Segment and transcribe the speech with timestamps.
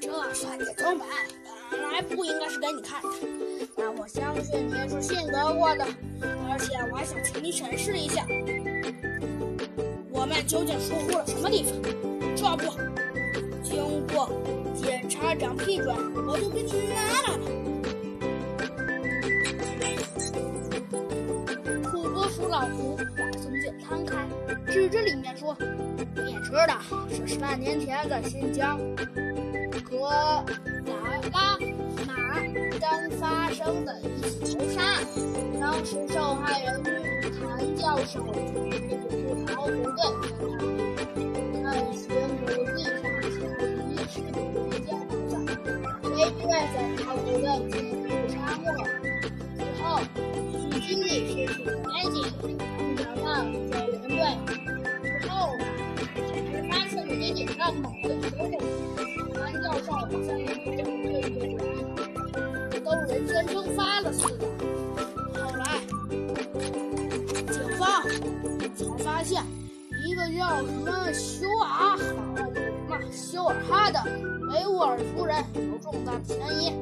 [0.00, 1.00] 这算节奏本
[1.70, 3.08] 本来不应该是给你看的，
[3.76, 5.84] 但我相信你是信得过的，
[6.22, 8.24] 而且我还想请你审视一下，
[10.10, 11.72] 我们究竟疏忽了什么地方。
[12.36, 12.72] 这不，
[13.62, 14.30] 经过
[14.74, 15.94] 检察长批准，
[16.26, 17.38] 我就给你拿来了。
[21.90, 24.26] 土拨鼠老胡把松饼摊开，
[24.72, 25.56] 指着里面说
[26.48, 26.78] ：“知道，
[27.10, 28.78] 这是半年前在新疆
[29.84, 30.08] 格
[30.86, 30.94] 达
[31.30, 31.58] 拉
[32.06, 32.14] 马
[32.80, 35.04] 丹发生的一起谋杀案，
[35.60, 36.82] 当时受害人
[37.38, 38.80] 谭教授被
[39.10, 40.00] 不逃不队
[41.62, 43.36] 探寻母地上是
[43.84, 44.34] 遗失的
[44.80, 45.36] 建筑上，
[46.02, 48.66] 被困在逃不队进入沙漠
[49.58, 50.00] 之后，
[50.72, 52.16] 距经历失去了联系，
[57.68, 58.50] 爷爷让某个学生。
[59.34, 64.46] 谭教授好像也比较对对都人间蒸发了似的。
[65.34, 65.62] 后来，
[67.52, 68.02] 警方
[68.74, 69.42] 才发现
[70.06, 72.14] 一个叫什么休尔好什
[72.88, 74.02] 么休尔哈的
[74.50, 76.72] 维吾尔族人有重大的嫌疑，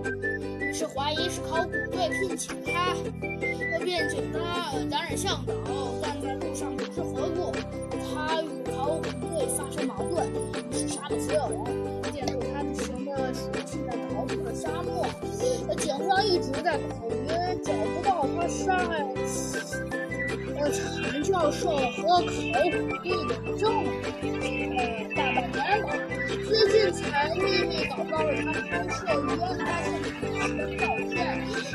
[0.61, 2.95] 于是怀疑是考古队聘请他，
[3.85, 5.53] 并请他担任向导，
[6.03, 7.53] 但在路上不知何故，
[8.15, 8.56] 他与
[8.99, 10.27] 与考古队发生矛盾，
[10.71, 11.57] 于是杀了所有人。
[12.13, 15.07] 见到他的行的熟悉的逃出了沙漠，
[15.77, 17.29] 警方一直在考虑
[17.63, 19.05] 找不到他杀害
[20.59, 21.77] 呃陈教授和
[22.09, 22.27] 考古
[23.03, 23.85] 队的证
[24.23, 24.81] 据，呃
[25.15, 25.85] 大半年了，
[26.49, 29.87] 最近才秘密找到了他拍摄于案发现
[30.41, 31.15] 场的照片。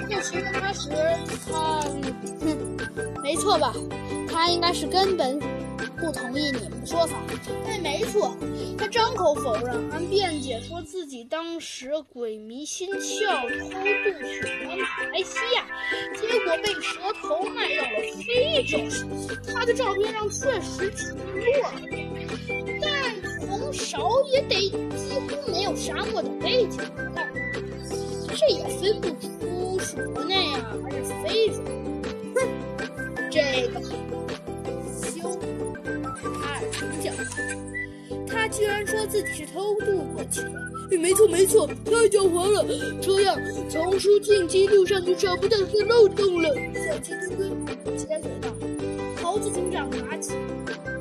[0.10, 0.90] 这其实他时
[1.52, 1.82] 他，
[2.40, 2.44] 哼，
[3.22, 3.74] 没错吧？
[4.28, 5.40] 他应该是根本
[6.02, 7.16] 不同意你们的说法。
[7.66, 8.36] 对，没错。
[8.78, 13.86] 他张口否认，还辩解说自己当时鬼迷心窍，偷渡
[14.26, 15.68] 去了马来西亚，
[16.20, 17.92] 结果被蛇头卖到了
[18.26, 18.80] 非洲。
[19.54, 21.72] 他的照片上确实挺弱，
[22.82, 22.90] 但
[23.48, 26.80] 从少也得几乎没有沙漠的背景
[27.14, 27.32] 看，
[28.36, 31.62] 这也分不出是国内啊还是非洲。
[32.36, 33.80] 哼，这个
[38.52, 42.66] 居然说自己是偷渡过去的，没错没错，太狡猾了！
[43.02, 43.40] 这样
[43.70, 46.50] 从书进记录上就找不到这漏洞了。
[46.76, 48.50] 小鸡墩墩接嘴道
[49.24, 50.34] ：“猴子警长拿起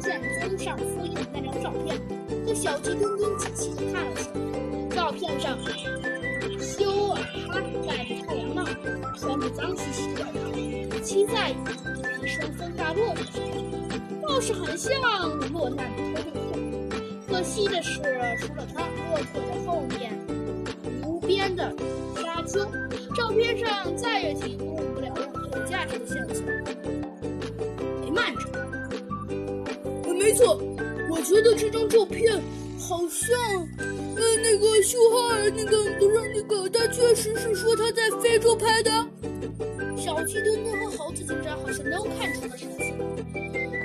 [0.01, 2.01] 卷宗上复印的那张照片，
[2.47, 4.31] 和小鸡墩墩仔细的看了下。
[4.95, 5.59] 照片上，
[6.61, 8.65] 修尔哈戴着太阳帽，
[9.19, 13.43] 穿着脏兮兮的外套，骑在一双风大骆驼上，
[14.23, 14.93] 倒是很像
[15.53, 16.61] 落难的偷渡客。”
[17.31, 18.01] 可惜的是，
[18.41, 20.13] 除了他，骆驼的后面
[21.07, 21.73] 无边的
[22.17, 22.59] 沙丘，
[23.15, 26.45] 照片上再也提供不了任何有价值的线索。
[28.03, 28.51] 哎，慢着，
[30.13, 30.61] 没错，
[31.09, 32.37] 我觉得这张照片
[32.81, 33.39] 好像，
[34.17, 38.91] 呃，那个修哈尔，那个不是那个，他确实是说他在非洲拍的。
[39.97, 42.73] 小鸡墩墩和猴子警长好像都看出了什么。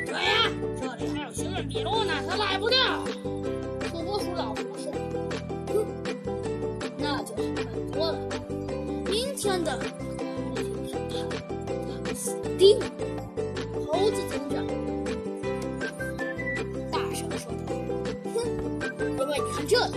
[0.07, 0.49] 对呀，
[0.81, 2.79] 这里还有行人笔录呢，他赖不掉。
[9.45, 10.55] 明天的考古
[10.89, 11.13] 审判，
[11.87, 12.85] 他们死定了。”
[13.85, 14.65] 猴子警长
[16.91, 17.69] 大声说道
[18.33, 18.35] ：“哼，
[19.19, 19.93] 因为你看这里，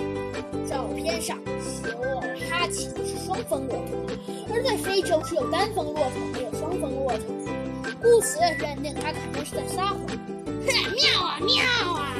[0.68, 1.38] 照片上
[1.82, 3.90] 修尔哈奇是双峰骆驼，
[4.52, 7.24] 而在非洲只有单峰骆驼，没有双峰骆驼。”
[8.02, 9.98] 故此认定他肯定是在撒谎。
[10.06, 12.12] 哼，妙啊妙啊！